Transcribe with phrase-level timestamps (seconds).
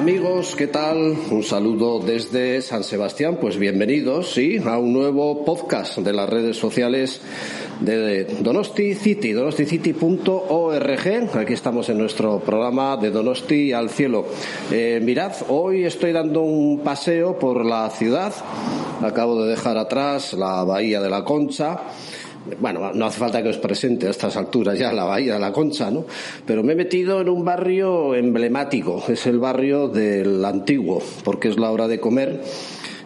[0.00, 1.14] Amigos, ¿qué tal?
[1.30, 3.36] Un saludo desde San Sebastián.
[3.38, 7.20] Pues bienvenidos, sí, a un nuevo podcast de las redes sociales
[7.80, 11.36] de Donosti City, donosticity.org.
[11.36, 14.24] Aquí estamos en nuestro programa de Donosti al cielo.
[14.70, 18.32] Eh, mirad, hoy estoy dando un paseo por la ciudad.
[19.02, 21.78] Acabo de dejar atrás la Bahía de la Concha
[22.60, 25.52] bueno, no hace falta que os presente a estas alturas ya la Bahía de la
[25.52, 26.06] Concha, ¿no?
[26.46, 31.58] Pero me he metido en un barrio emblemático, es el barrio del Antiguo, porque es
[31.58, 32.42] la hora de comer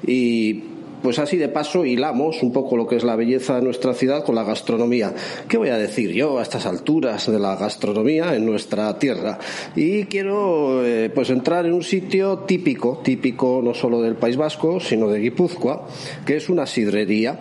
[0.06, 0.73] y
[1.04, 4.24] pues así de paso hilamos un poco lo que es la belleza de nuestra ciudad
[4.24, 5.12] con la gastronomía.
[5.46, 9.38] ¿Qué voy a decir yo a estas alturas de la gastronomía en nuestra tierra?
[9.76, 14.80] Y quiero eh, pues entrar en un sitio típico, típico no solo del País Vasco,
[14.80, 15.86] sino de Guipúzcoa,
[16.24, 17.38] que es una sidrería.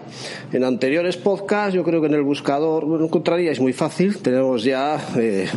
[0.52, 4.18] En anteriores podcasts, yo creo que en el buscador lo encontraríais muy fácil.
[4.18, 5.48] Tenemos ya eh,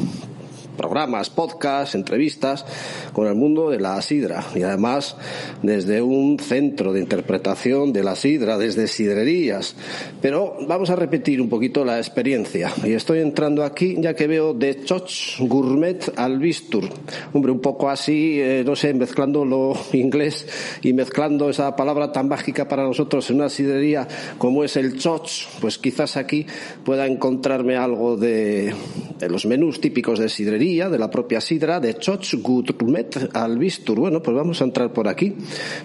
[0.76, 2.64] programas, podcasts, entrevistas
[3.12, 5.16] con el mundo de la sidra y además
[5.62, 9.74] desde un centro de interpretación de la sidra, desde sidrerías.
[10.20, 14.54] Pero vamos a repetir un poquito la experiencia y estoy entrando aquí ya que veo
[14.54, 16.88] de Choch Gourmet al Bistur.
[17.32, 20.46] Hombre, un poco así, eh, no sé, mezclando lo inglés
[20.82, 24.06] y mezclando esa palabra tan mágica para nosotros en una sidrería
[24.38, 26.46] como es el Choch, pues quizás aquí
[26.84, 28.74] pueda encontrarme algo de,
[29.18, 34.00] de los menús típicos de sidrería de la propia sidra de Choch Gutmet al Bistur.
[34.00, 35.32] Bueno, pues vamos a entrar por aquí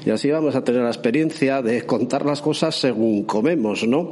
[0.04, 4.10] y así vamos a tener la experiencia de contar las cosas según comemos, ¿no?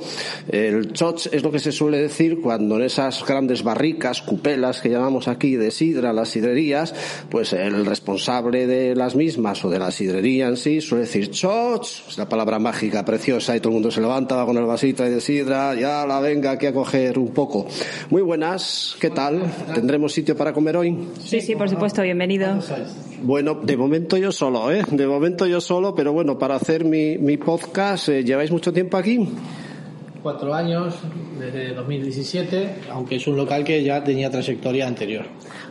[0.48, 4.90] El Choch es lo que se suele decir cuando en esas grandes barricas, cupelas que
[4.90, 6.94] llamamos aquí de sidra, las sidrerías,
[7.32, 12.08] pues el responsable de las mismas o de la sidrería en sí suele decir Choch,
[12.08, 15.02] es la palabra mágica, preciosa y todo el mundo se levanta va con el vasito
[15.02, 17.66] de sidra, ya la venga aquí a coger un poco.
[18.12, 19.42] Muy buenas, ¿qué tal?
[19.74, 21.08] ¿Tendremos sitio para comer hoy?
[21.24, 22.60] Sí, sí, por supuesto, bienvenido.
[23.24, 24.84] Bueno, de momento yo solo, ¿eh?
[24.92, 28.98] De momento yo solo, pero bueno, para hacer mi, mi podcast, eh, ¿lleváis mucho tiempo
[28.98, 29.26] aquí?
[30.22, 30.96] Cuatro años,
[31.40, 35.28] desde 2017, aunque es un local que ya tenía trayectoria anterior.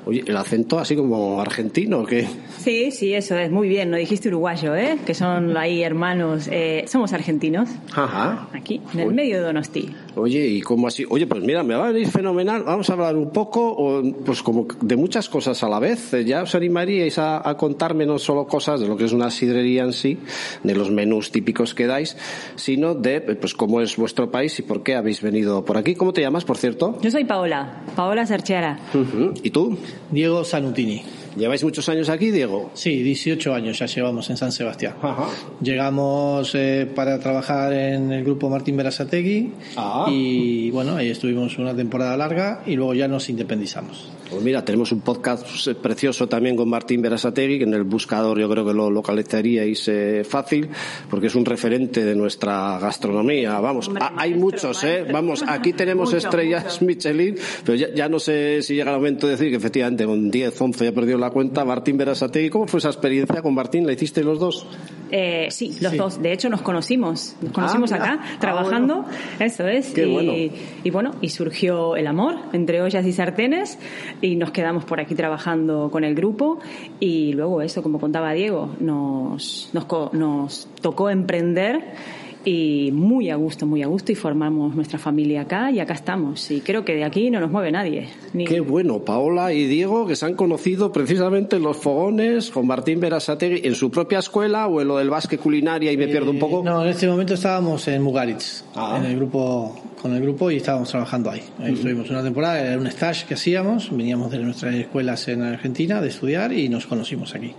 [0.09, 2.27] Oye, el acento así como argentino, ¿o qué?
[2.57, 4.97] Sí, sí, eso es, muy bien, no dijiste uruguayo, ¿eh?
[5.05, 7.69] Que son ahí hermanos, eh, somos argentinos.
[7.95, 8.49] Ajá.
[8.55, 9.91] Aquí, en el medio de Donosti.
[10.17, 11.05] Oye, ¿y cómo así?
[11.11, 12.63] Oye, pues mira, me va a venir fenomenal.
[12.65, 16.15] Vamos a hablar un poco, o, pues como de muchas cosas a la vez.
[16.15, 19.31] Eh, Ya os animaríais a, a contarme no solo cosas de lo que es una
[19.31, 20.17] sidrería en sí,
[20.63, 22.17] de los menús típicos que dais,
[22.57, 25.95] sino de, pues cómo es vuestro país y por qué habéis venido por aquí.
[25.95, 26.99] ¿Cómo te llamas, por cierto?
[27.03, 28.79] Yo soy Paola, Paola Sarchera.
[28.95, 29.35] Ujú.
[29.43, 29.77] ¿Y tú?
[30.11, 31.03] Diego Sanutini.
[31.37, 32.71] ¿Lleváis muchos años aquí, Diego?
[32.75, 34.95] Sí, 18 años ya llevamos en San Sebastián.
[35.01, 35.27] Ajá.
[35.63, 40.07] Llegamos eh, para trabajar en el grupo Martín Berasategui Ah.
[40.11, 44.09] y bueno, ahí estuvimos una temporada larga y luego ya nos independizamos.
[44.31, 48.49] Pues mira, tenemos un podcast precioso también con Martín Berasategui, que en el buscador yo
[48.49, 50.69] creo que lo localizaríais eh, fácil,
[51.09, 53.59] porque es un referente de nuestra gastronomía.
[53.61, 54.99] Vamos, Hombre, hay muchos, ¿eh?
[54.99, 55.13] maestro.
[55.15, 56.85] Vamos, aquí tenemos Mucho, estrellas mucho.
[56.85, 60.31] Michelin, pero ya, ya no sé si llega el momento de decir que efectivamente con
[60.31, 61.65] 10, 11 ya he perdido la cuenta.
[61.65, 63.87] Martín Berasategui, ¿cómo fue esa experiencia con Martín?
[63.87, 64.67] ¿La hiciste los dos?
[65.11, 65.99] Eh, sí, los Sí.
[65.99, 66.23] dos.
[66.23, 67.35] De hecho, nos conocimos.
[67.41, 68.05] Nos conocimos mira.
[68.05, 69.05] acá, Ah, trabajando.
[69.39, 69.91] Eso es.
[69.91, 70.33] Qué y, bueno.
[70.85, 73.79] y bueno, y surgió el amor entre ollas y sartenes
[74.21, 76.59] y nos quedamos por aquí trabajando con el grupo
[77.01, 81.83] y luego eso, como contaba Diego, nos, nos, nos tocó emprender
[82.45, 86.51] y muy a gusto, muy a gusto y formamos nuestra familia acá y acá estamos.
[86.51, 88.09] Y creo que de aquí no nos mueve nadie.
[88.33, 92.67] Ni- Qué bueno, Paola y Diego, que se han conocido precisamente en los fogones con
[92.67, 96.31] Martín Berasategui en su propia escuela o en lo del básquet culinaria y me pierdo
[96.31, 96.61] un poco.
[96.61, 98.97] Eh, No, en este momento estábamos en Mugaritz, Ah.
[98.99, 101.43] en el grupo, con el grupo y estábamos trabajando ahí.
[101.59, 106.01] Ahí estuvimos una temporada, era un stage que hacíamos, veníamos de nuestras escuelas en Argentina
[106.01, 107.55] de estudiar y nos conocimos aquí.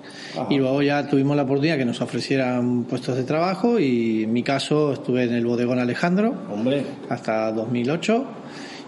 [0.49, 4.43] Y luego ya tuvimos la oportunidad que nos ofrecieran puestos de trabajo y en mi
[4.43, 6.83] caso estuve en el bodegón Alejandro Hombre.
[7.09, 8.25] hasta 2008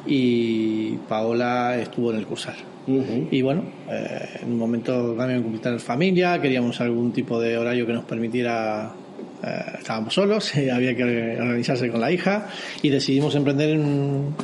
[0.08, 2.56] y Paola estuvo en el Cursal.
[2.88, 7.94] Y bueno, eh, en un momento también completar familia, queríamos algún tipo de horario que
[7.94, 8.92] nos permitiera.
[9.44, 11.04] Eh, estábamos solos, había que
[11.40, 12.48] organizarse con la hija
[12.82, 14.36] y decidimos emprender en-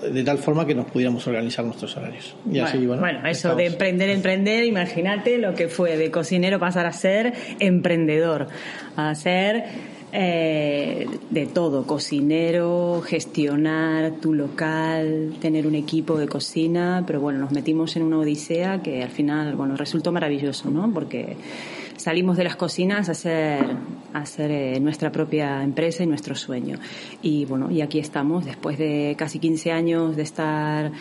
[0.00, 2.34] de tal forma que nos pudiéramos organizar nuestros horarios.
[2.46, 3.56] Y Bueno, así, bueno, bueno, eso estamos.
[3.58, 8.48] de emprender, emprender, imagínate lo que fue de cocinero pasar a ser emprendedor,
[8.96, 9.64] a ser
[10.12, 17.52] Eh, de todo, cocinero, gestionar tu local, tener un equipo de cocina, pero bueno, nos
[17.52, 20.90] metimos en una odisea que al final, bueno, resultó maravilloso, ¿no?
[20.92, 21.36] Porque
[22.00, 23.64] salimos de las cocinas a hacer,
[24.12, 26.78] a hacer eh, nuestra propia empresa y nuestro sueño.
[27.22, 30.92] Y bueno, y aquí estamos, después de casi 15 años de estar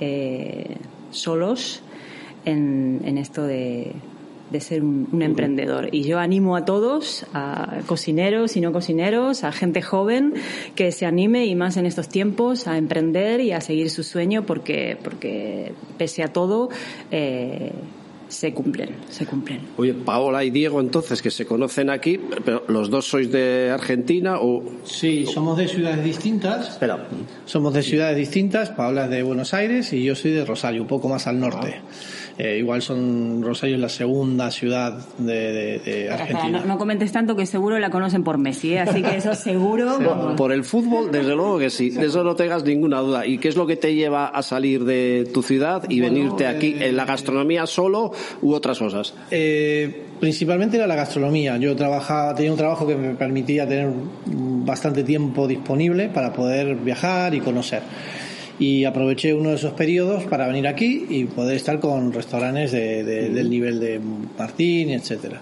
[0.00, 0.76] eh,
[1.10, 1.82] solos
[2.44, 3.94] en, en esto de
[4.50, 5.88] de ser un, emprendedor.
[5.92, 10.34] Y yo animo a todos, a cocineros y no cocineros, a gente joven,
[10.74, 14.46] que se anime y más en estos tiempos a emprender y a seguir su sueño
[14.46, 16.70] porque, porque pese a todo,
[17.10, 17.72] eh,
[18.28, 19.60] se cumplen, se cumplen.
[19.76, 24.36] Oye, Paola y Diego, entonces, que se conocen aquí, pero los dos sois de Argentina
[24.40, 24.62] o...
[24.84, 26.70] Sí, somos de ciudades distintas.
[26.70, 27.08] Espera.
[27.46, 30.88] Somos de ciudades distintas, Paola es de Buenos Aires y yo soy de Rosario, un
[30.88, 31.76] poco más al norte.
[31.80, 32.27] Ah.
[32.38, 36.62] Eh, igual son Rosario es la segunda ciudad de, Argentina.
[36.64, 38.80] no, comentes tanto que seguro la conocen por Messi, ¿eh?
[38.80, 39.98] así que eso seguro.
[40.36, 43.26] por, el fútbol, desde luego que sí, de eso no tengas ninguna duda.
[43.26, 46.76] ¿Y qué es lo que te lleva a salir de tu ciudad y venirte aquí?
[46.78, 49.14] ¿En la gastronomía solo u otras cosas?
[49.32, 51.56] Eh, principalmente era la gastronomía.
[51.56, 53.90] Yo trabajaba, tenía un trabajo que me permitía tener
[54.26, 57.82] bastante tiempo disponible para poder viajar y conocer
[58.58, 63.04] y aproveché uno de esos periodos para venir aquí y poder estar con restaurantes de,
[63.04, 64.00] del nivel de
[64.36, 65.40] Martín, etcétera.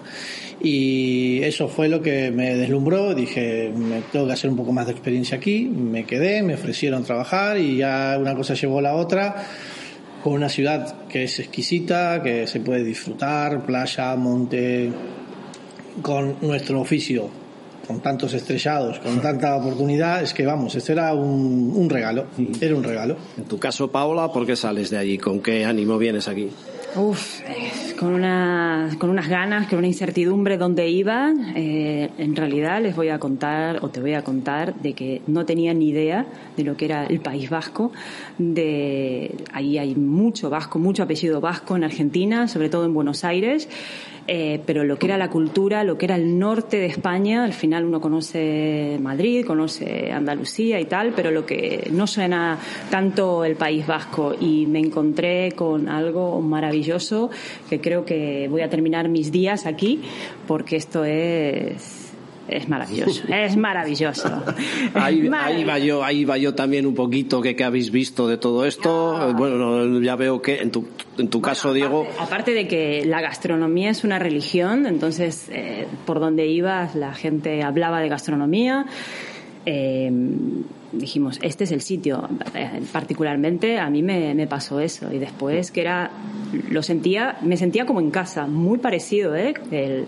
[0.61, 3.13] Y eso fue lo que me deslumbró.
[3.15, 5.65] Dije, me tengo que hacer un poco más de experiencia aquí.
[5.65, 9.35] Me quedé, me ofrecieron trabajar y ya una cosa llevó a la otra.
[10.23, 14.91] Con una ciudad que es exquisita, que se puede disfrutar, playa, monte,
[16.01, 17.46] con nuestro oficio
[17.87, 22.25] con tantos estrellados, con tanta oportunidad, es que vamos, esto era un, un regalo,
[22.59, 23.15] era un regalo.
[23.37, 25.17] En tu caso, Paola, ¿por qué sales de allí?
[25.17, 26.49] ¿Con qué ánimo vienes aquí?
[26.95, 27.41] Uf,
[27.99, 31.31] con, una, con unas ganas, con una incertidumbre dónde iba.
[31.55, 35.45] Eh, en realidad les voy a contar, o te voy a contar, de que no
[35.45, 36.25] tenía ni idea
[36.55, 37.91] de lo que era el País Vasco.
[38.39, 43.69] De, ahí hay mucho vasco, mucho apellido vasco en Argentina, sobre todo en Buenos Aires.
[44.29, 47.53] Eh, pero lo que era la cultura, lo que era el norte de España, al
[47.53, 52.57] final uno conoce Madrid, conoce Andalucía y tal, pero lo que no suena
[52.91, 54.35] tanto el País Vasco.
[54.37, 57.29] Y me encontré con algo maravilloso
[57.69, 60.01] que creo que voy a terminar mis días aquí
[60.45, 61.96] porque esto es
[62.47, 64.43] es maravilloso, es maravilloso.
[64.93, 68.65] ahí, va yo, ahí va yo también un poquito que, que habéis visto de todo
[68.65, 69.33] esto.
[69.35, 72.07] Bueno, ya veo que en tu, en tu caso, Diego.
[72.19, 77.63] Aparte de que la gastronomía es una religión, entonces eh, por donde ibas la gente
[77.63, 78.85] hablaba de gastronomía.
[79.65, 80.11] Eh,
[80.91, 82.27] dijimos, este es el sitio.
[82.91, 85.11] Particularmente a mí me, me, pasó eso.
[85.11, 86.11] Y después que era,
[86.69, 89.53] lo sentía, me sentía como en casa, muy parecido, ¿eh?
[89.71, 90.07] El,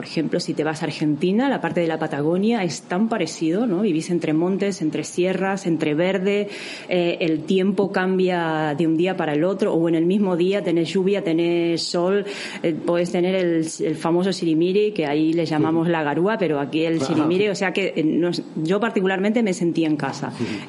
[0.00, 3.66] por ejemplo, si te vas a Argentina, la parte de la Patagonia es tan parecido,
[3.66, 3.82] ¿no?
[3.82, 6.48] Vivís entre montes, entre sierras, entre verde,
[6.88, 10.62] eh, el tiempo cambia de un día para el otro, o en el mismo día
[10.62, 12.24] tenés lluvia, tenés sol,
[12.62, 13.64] eh, puedes tener el,
[13.96, 17.92] famoso sirimiri, que ahí le llamamos la garúa, pero aquí el sirimiri, o sea que
[17.96, 20.19] eh, yo particularmente me sentía en casa.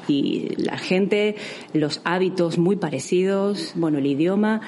[0.08, 1.36] Y la gente,
[1.74, 4.62] los hábitos muy parecidos, bueno, el idioma.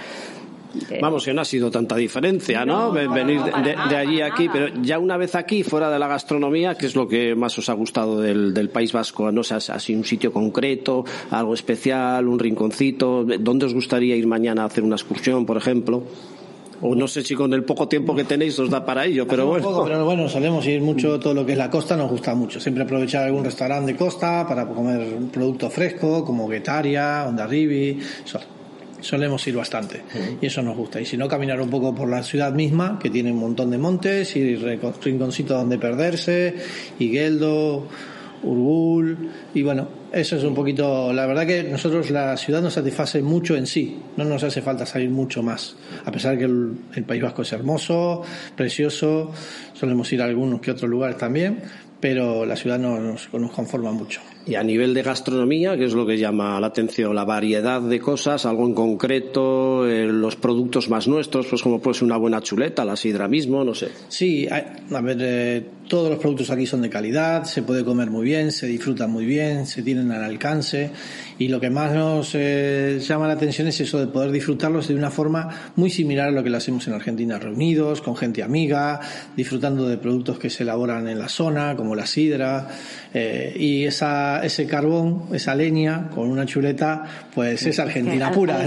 [1.01, 2.91] Vamos, que no ha sido tanta diferencia, ¿no?
[2.91, 6.88] Venir de, allí a aquí, pero ya una vez aquí, fuera de la gastronomía, ¿qué
[6.88, 9.31] es lo que más os ha gustado del, del País Vasco?
[9.31, 13.24] ¿No sé, así un sitio concreto, algo especial, un rinconcito?
[13.39, 16.03] ¿Dónde os gustaría ir mañana a hacer una excursión, por ejemplo?
[16.84, 19.48] O no sé si con el poco tiempo que tenéis os da para ello, pero
[19.48, 19.84] bueno.
[19.84, 22.60] pero bueno, solemos ir mucho, todo lo que es la costa nos gusta mucho.
[22.60, 28.00] Siempre aprovechar algún restaurante de costa para comer un producto fresco, como Guetaria, Onda Ribi
[29.04, 30.02] solemos ir bastante
[30.42, 31.00] y eso nos gusta.
[31.00, 33.78] Y si no, caminar un poco por la ciudad misma, que tiene un montón de
[33.78, 36.56] montes y rinconcitos donde perderse,
[37.00, 37.88] Higueldo,
[38.43, 43.21] Urbul, y bueno, eso es un poquito, la verdad que nosotros la ciudad nos satisface
[43.21, 47.21] mucho en sí, no nos hace falta salir mucho más, a pesar que el, País
[47.21, 48.21] Vasco es hermoso,
[48.55, 49.31] precioso,
[49.73, 51.62] solemos ir a algunos que otros lugares también,
[52.00, 54.21] pero la ciudad nos, nos conforma mucho.
[54.45, 57.15] Y a nivel de gastronomía, ¿qué es lo que llama la atención?
[57.15, 61.93] La variedad de cosas, algo en concreto, eh, los productos más nuestros, pues como puede
[61.93, 63.88] ser una buena chuleta, la sidra mismo, no sé.
[64.09, 68.25] Sí, a ver, eh, todos los productos aquí son de calidad, se puede comer muy
[68.25, 70.91] bien, se disfruta muy bien, se tienen al alcance
[71.39, 74.95] y lo que más nos eh, llama la atención es eso de poder disfrutarlos de
[74.95, 79.00] una forma muy similar a lo que lo hacemos en Argentina, reunidos, con gente amiga,
[79.38, 82.67] disfrutando de productos que se elaboran en la zona, como la sidra,
[83.13, 88.62] y esa esa, ese carbón, esa leña, con una chuleta, pues es Argentina pura.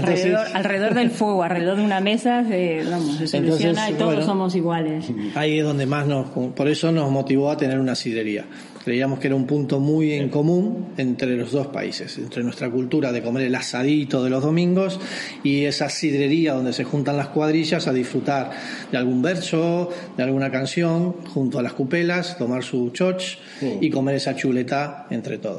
[0.53, 5.05] Alrededor, del fuego, alrededor de una mesa, se, vamos, se soluciona y todos somos iguales.
[5.35, 8.45] Ahí es donde más nos, por eso nos motivó a tener una sidrería.
[8.87, 13.11] Creíamos que era un punto muy en común entre los dos países, entre nuestra cultura
[13.11, 14.97] de comer el asadito de los domingos
[15.43, 18.51] y esa sidrería donde se juntan las cuadrillas a disfrutar
[18.89, 23.39] de algún verso, de alguna canción, junto a las cupelas, tomar su choch
[23.81, 25.56] y comer esa chuleta entre todos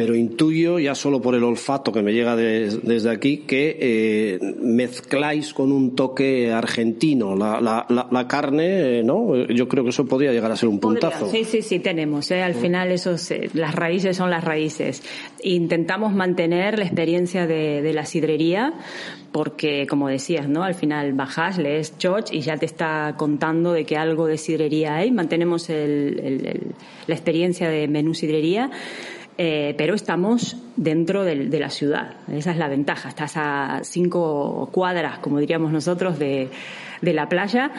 [0.00, 5.52] pero intuyo, ya solo por el olfato que me llega desde aquí, que eh, mezcláis
[5.52, 9.36] con un toque argentino la, la, carne, eh, ¿no?
[9.48, 11.30] Yo creo que eso podría llegar a ser un puntazo.
[11.30, 12.30] Sí, sí, sí, tenemos.
[12.30, 12.42] ¿eh?
[12.42, 15.02] Al final, esos, las raíces son las raíces.
[15.42, 18.72] Intentamos mantener la experiencia de, la sidrería,
[19.32, 20.62] porque, como decías, ¿no?
[20.62, 24.94] Al final bajás, lees Choch y ya te está contando de que algo de sidrería
[24.94, 25.10] hay.
[25.10, 28.70] Mantenemos la experiencia de menú sidrería
[29.42, 32.16] eh, pero estamos dentro de, la ciudad.
[32.30, 33.08] Esa es la ventaja.
[33.08, 36.50] Estás a cinco cuadras, como diríamos nosotros, de,
[37.00, 37.70] la playa.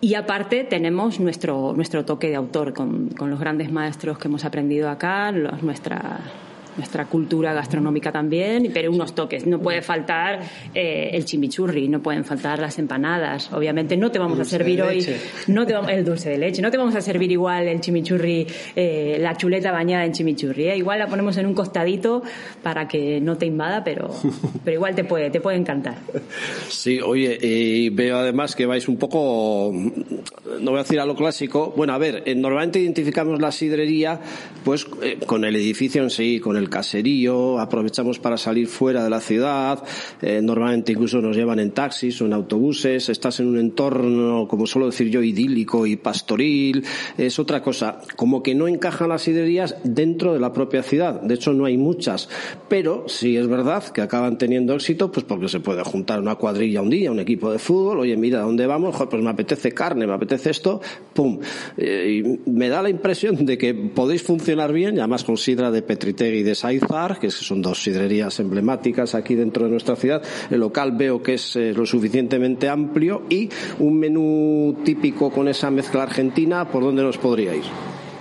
[0.00, 4.44] Y aparte tenemos nuestro, nuestro toque de autor con, con los grandes maestros que hemos
[4.44, 6.18] aprendido acá, los, nuestra
[6.76, 9.46] nuestra cultura gastronómica también, pero unos toques.
[9.46, 10.40] No puede faltar
[10.74, 13.52] eh, el chimichurri, no pueden faltar las empanadas.
[13.52, 15.06] Obviamente no te vamos a servir hoy
[15.46, 19.18] no te, el dulce de leche, no te vamos a servir igual el chimichurri, eh,
[19.20, 20.68] la chuleta bañada en chimichurri.
[20.68, 20.76] ¿eh?
[20.76, 22.22] Igual la ponemos en un costadito
[22.62, 24.10] para que no te invada, pero,
[24.64, 25.96] pero igual te puede, te puede encantar.
[26.68, 29.72] Sí, oye, y veo además que vais un poco,
[30.60, 31.72] no voy a decir a lo clásico.
[31.76, 34.20] Bueno, a ver, normalmente identificamos la sidrería
[34.64, 34.86] pues
[35.26, 39.20] con el edificio en sí, con el el caserío, aprovechamos para salir fuera de la
[39.20, 39.82] ciudad,
[40.20, 44.66] eh, normalmente incluso nos llevan en taxis o en autobuses, estás en un entorno, como
[44.66, 46.84] suelo decir yo, idílico y pastoril,
[47.16, 51.34] es otra cosa, como que no encajan las sidrerías dentro de la propia ciudad, de
[51.34, 52.28] hecho no hay muchas,
[52.68, 56.82] pero sí es verdad que acaban teniendo éxito, pues porque se puede juntar una cuadrilla
[56.82, 58.94] un día, un equipo de fútbol, oye, mira, ¿dónde vamos?
[59.08, 60.80] pues me apetece carne, me apetece esto,
[61.12, 61.38] pum.
[61.76, 65.70] Eh, y me da la impresión de que podéis funcionar bien, y además con sidra
[65.70, 70.22] de Petritegui de Saizar, que son dos sidrerías emblemáticas aquí dentro de nuestra ciudad.
[70.50, 75.70] El local veo que es eh, lo suficientemente amplio y un menú típico con esa
[75.70, 77.64] mezcla argentina, ¿por dónde nos podríais?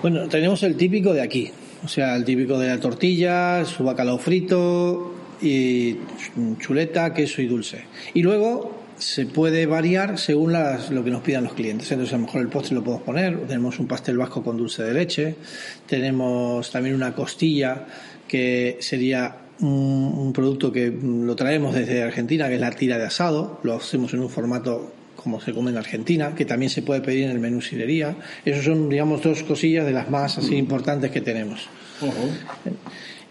[0.02, 1.52] Bueno, tenemos el típico de aquí,
[1.84, 5.98] o sea, el típico de la tortilla, su bacalao frito y
[6.60, 7.84] chuleta, queso y dulce.
[8.14, 11.92] Y luego se puede variar según lo que nos pidan los clientes.
[11.92, 13.48] Entonces, a lo mejor el postre lo podemos poner.
[13.48, 15.36] Tenemos un pastel vasco con dulce de leche.
[15.88, 17.86] Tenemos también una costilla
[18.34, 23.60] que sería un, producto que lo traemos desde Argentina, que es la tira de asado.
[23.62, 27.26] Lo hacemos en un formato como se come en Argentina, que también se puede pedir
[27.26, 28.16] en el menú sidería.
[28.44, 31.70] Esos son, digamos, dos cosillas de las más así importantes que tenemos.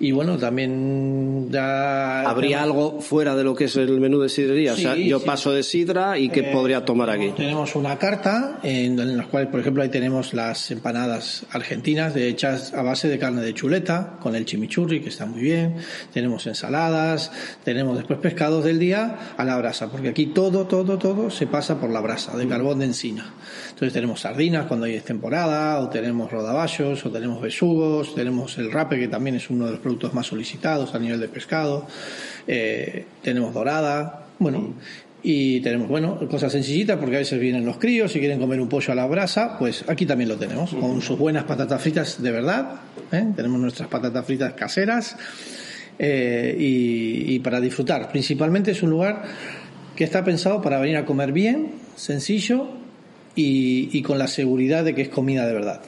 [0.02, 2.28] Y bueno, también ya...
[2.28, 4.72] ¿Habría algo fuera de lo que es el menú de sidrería?
[4.72, 7.30] o sea, yo paso de sidra y ¿qué eh, podría tomar aquí?
[7.36, 12.26] Tenemos una carta en, en la cual, por ejemplo, ahí tenemos las empanadas argentinas de,
[12.26, 15.76] hechas a base de carne de chuleta con el chimichurri, que está muy bien.
[16.12, 17.30] Tenemos ensaladas,
[17.62, 21.80] tenemos después pescados del día a la brasa, porque aquí todo, todo, todo se pasa
[21.80, 23.34] por la brasa de carbón de encina.
[23.68, 28.98] Entonces tenemos sardinas cuando hay temporada, o tenemos rodaballos, o tenemos besugos, tenemos el rape,
[28.98, 31.86] que también es uno de los productos más solicitados a nivel de pescado,
[32.46, 34.74] eh, tenemos dorada, bueno,
[35.22, 38.68] y tenemos, bueno, cosas sencillitas porque a veces vienen los críos y quieren comer un
[38.68, 42.30] pollo a la brasa, pues aquí también lo tenemos, con sus buenas patatas fritas de
[42.30, 42.80] verdad,
[43.12, 43.26] ¿eh?
[43.36, 45.16] tenemos nuestras patatas fritas caseras
[45.98, 48.10] eh, y para disfrutar.
[48.10, 49.22] Principalmente es un lugar
[49.94, 52.82] que está pensado para venir a comer bien, sencillo
[53.34, 55.80] y, con la seguridad de que es comida de verdad.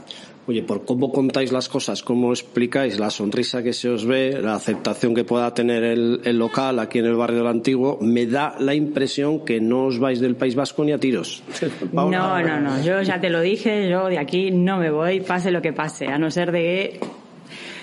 [0.47, 4.55] Oye, por cómo contáis las cosas, cómo explicáis la sonrisa que se os ve, la
[4.55, 8.75] aceptación que pueda tener el, local aquí en el barrio del Antiguo, me da la
[8.75, 11.43] impresión que no os vais del País Vasco ni a tiros.
[11.93, 12.83] No, no, no.
[12.83, 16.07] Yo ya te lo dije, yo de aquí no me voy, pase lo que pase,
[16.07, 17.01] a no ser de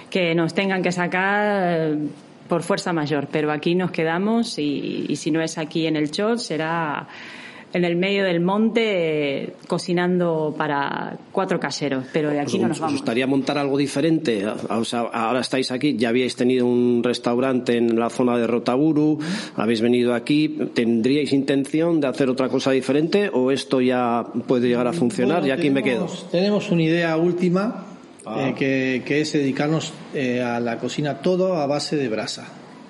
[0.09, 1.97] que nos tengan que sacar
[2.51, 3.27] por fuerza mayor.
[3.31, 7.07] Pero aquí nos quedamos y, si no es aquí en el Chot, será
[7.73, 12.93] en el medio del monte cocinando para cuatro caseros, pero de aquí no nos vamos.
[12.93, 14.45] ¿Os gustaría montar algo diferente?
[14.47, 19.19] O sea, ahora estáis aquí, ya habíais tenido un restaurante en la zona de Rotaburu,
[19.55, 24.87] habéis venido aquí, ¿tendríais intención de hacer otra cosa diferente o esto ya puede llegar
[24.87, 26.07] a funcionar y aquí me quedo?
[26.31, 27.85] Tenemos una idea última
[28.25, 28.49] ah.
[28.59, 32.47] eh, que, es dedicarnos eh, a la cocina todo a base de brasa.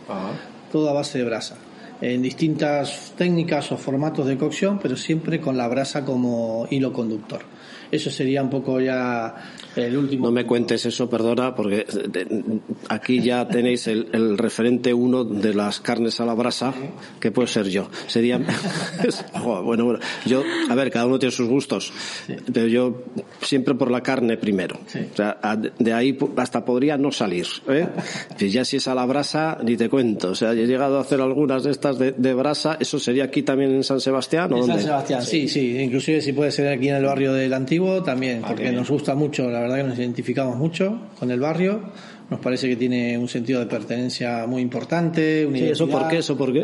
[0.10, 0.32] Ah.
[0.72, 1.58] Todo a base de brasa
[2.02, 7.42] en distintas técnicas o formatos de cocción, pero siempre con la brasa como hilo conductor.
[7.92, 9.36] Eso sería un poco ya
[9.76, 10.26] el último.
[10.26, 11.86] No me cuentes eso, perdona, porque
[12.90, 16.74] aquí ya tenéis el, referente uno de las carnes a la brasa,
[17.20, 17.90] que puede ser yo.
[18.08, 18.40] Sería.
[19.44, 21.92] bueno, bueno, yo, a ver, cada uno tiene sus gustos,
[22.54, 23.04] pero yo
[23.42, 24.78] siempre por la carne primero.
[24.78, 25.40] O sea,
[25.80, 27.48] de ahí hasta podría no salir.
[27.68, 27.88] ¿eh?
[28.50, 30.30] ya si es a la brasa, ni te cuento.
[30.30, 32.78] O sea, he llegado a hacer algunas de estas de, brasa.
[32.80, 34.54] ¿Eso sería aquí también en San Sebastián?
[34.54, 35.78] ¿o en San Sebastián, sí, sí.
[35.78, 39.50] Inclusive si puede ser aquí en el barrio del Antiguo, también, porque nos gusta mucho
[39.50, 41.92] la verdad que nos identificamos mucho con el barrio
[42.32, 45.46] nos parece que tiene un sentido de pertenencia muy importante.
[45.54, 46.20] sí, ¿eso por qué?
[46.20, 46.64] ¿Eso por qué?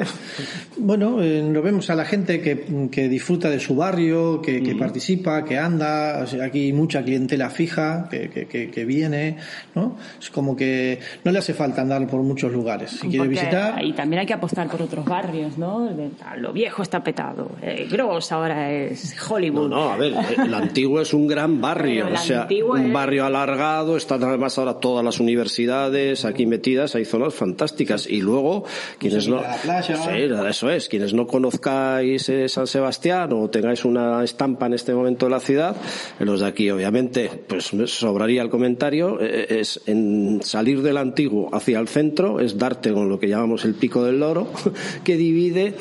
[0.77, 4.75] Bueno, eh, lo vemos a la gente que, que disfruta de su barrio, que, que
[4.75, 6.24] participa, que anda.
[6.24, 9.38] aquí hay mucha clientela fija que, que, viene,
[9.75, 9.97] ¿no?
[10.17, 12.91] Es como que no le hace falta andar por muchos lugares.
[12.91, 13.83] Si quiere visitar.
[13.83, 15.89] Y también hay que apostar por otros barrios, ¿no?
[16.38, 17.51] Lo viejo está petado.
[17.62, 19.67] Eh, Gross ahora es Hollywood.
[19.67, 20.13] No, no, a ver,
[20.45, 22.08] el antiguo es un gran barrio.
[22.14, 27.34] o sea, un barrio alargado, están además ahora todas las universidades aquí metidas, hay zonas
[27.34, 28.08] fantásticas.
[28.08, 28.66] Y luego,
[29.00, 29.42] quienes no.
[30.48, 35.26] eso es, quienes no conozcáis eh, San Sebastián o tengáis una estampa en este momento
[35.26, 35.76] de la ciudad,
[36.20, 41.50] los de aquí, obviamente, pues sobraría el comentario, eh, eh, es en salir del antiguo
[41.54, 44.52] hacia el centro, es darte con lo que llamamos el pico del loro,
[45.04, 45.76] que divide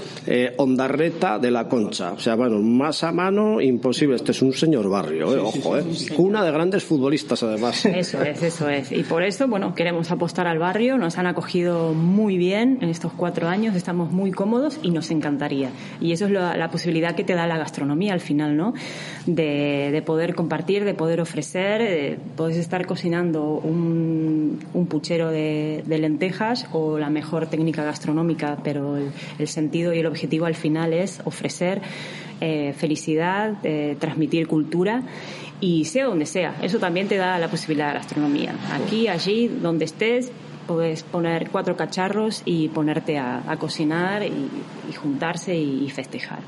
[0.56, 2.12] Ondarreta de la Concha.
[2.12, 4.16] O sea, bueno, más a mano, imposible.
[4.16, 5.85] Este es un señor barrio, ojo, eh.
[6.14, 7.85] Cuna de grandes futbolistas, además.
[7.87, 8.92] Eso es, eso es.
[8.92, 13.12] Y por eso, bueno, queremos apostar al barrio, nos han acogido muy bien en estos
[13.12, 15.70] cuatro años, estamos muy cómodos y nos encantaría.
[16.00, 18.75] Y eso es la, posibilidad que te da la gastronomía al final, ¿no?
[19.26, 24.58] De, poder compartir, de poder ofrecer, puedes estar cocinando un,
[24.88, 30.54] puchero de, lentejas o la mejor técnica gastronómica, pero el, sentido y el objetivo al
[30.54, 31.80] final es ofrecer
[32.40, 35.02] eh, felicidad, eh, transmitir cultura
[35.60, 36.56] y sea donde sea.
[36.62, 38.54] Eso también te da la posibilidad de gastronomía.
[38.72, 40.30] Aquí, allí, donde estés,
[40.66, 46.40] puedes poner cuatro cacharros y ponerte a, cocinar y, juntarse y festejar.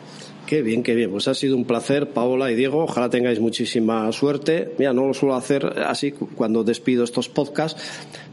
[0.48, 1.10] Qué bien, qué bien.
[1.10, 2.84] Pues ha sido un placer, Paola y Diego.
[2.84, 4.72] Ojalá tengáis muchísima suerte.
[4.78, 7.82] Mira, no lo suelo hacer así cuando despido estos podcasts,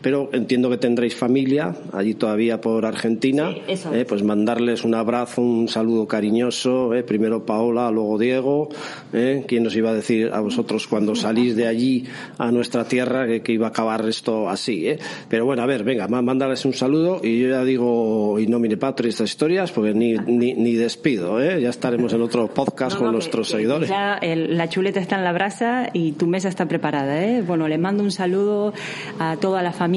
[0.06, 3.50] pero entiendo que tendréis familia allí todavía por Argentina.
[3.68, 6.94] Eh, pues mandarles un abrazo, un saludo cariñoso.
[6.94, 7.02] Eh.
[7.02, 8.70] Primero Paola, luego Diego.
[9.14, 9.46] Eh.
[9.48, 12.06] ¿Quién nos iba a decir a vosotros cuando salís de allí
[12.38, 14.88] a nuestra tierra que, iba a acabar esto así?
[14.88, 15.00] Eh?
[15.28, 18.78] Pero bueno, a ver, venga, mandarles un saludo y yo ya digo, y no mire
[18.78, 21.42] patria estas historias, porque ni, ni, ni despido.
[21.42, 21.60] ¿eh?
[21.62, 23.90] Ya estaremos en otro podcast con nuestros seguidores.
[23.90, 27.24] Ya la chuleta está en la brasa y tu mesa está preparada.
[27.24, 27.42] ¿eh?
[27.42, 28.72] Bueno, le mando un saludo
[29.18, 29.95] a toda la familia,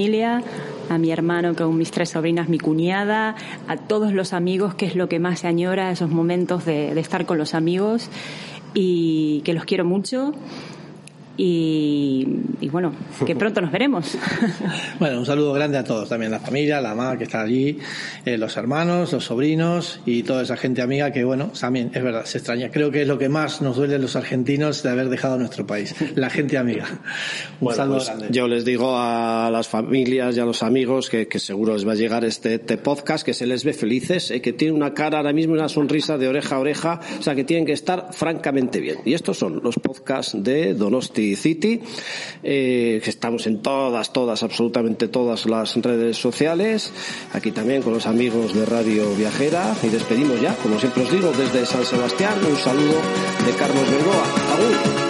[0.88, 3.34] a mi hermano con mis tres sobrinas, mi cuñada,
[3.66, 7.26] a todos los amigos, que es lo que más se añora, esos momentos de estar
[7.26, 8.08] con los amigos
[8.74, 10.32] y que los quiero mucho
[11.40, 12.26] y,
[12.72, 12.92] bueno,
[13.24, 14.18] que pronto nos veremos.
[14.98, 17.78] bueno, un saludo grande a todos, también la familia, la mamá que está allí,
[18.24, 22.24] eh, los hermanos, los sobrinos y toda esa gente amiga que, bueno, también es verdad,
[22.24, 22.70] se extraña.
[22.70, 25.64] Creo que es lo que más nos duele a los argentinos de haber dejado nuestro
[25.64, 26.86] país, la gente amiga.
[27.60, 28.28] Un saludo pues grande.
[28.32, 31.94] Yo les digo a las familias y a los amigos que, seguro les va a
[31.94, 35.32] llegar este, este, podcast, que se les ve felices, eh, que tienen una cara ahora
[35.32, 38.96] mismo, una sonrisa de oreja a oreja, o sea, que tienen que estar francamente bien.
[39.04, 41.80] Y estos son los podcasts de Donosti City,
[42.42, 46.92] eh, que estamos en todas, todas, absolutamente todas las redes sociales,
[47.32, 51.32] aquí también con los amigos de Radio Viajera y despedimos ya, como siempre os digo,
[51.32, 53.00] desde San Sebastián, un saludo
[53.46, 54.24] de Carlos Bengoa.
[54.54, 55.08] ¡Agur!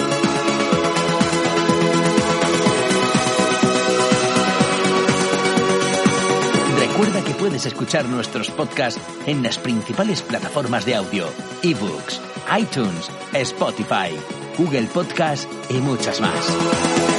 [6.99, 11.29] Recuerda que puedes escuchar nuestros podcasts en las principales plataformas de audio,
[11.63, 12.21] ebooks,
[12.59, 14.48] iTunes, Spotify.
[14.59, 17.18] Google Podcast y muchas más.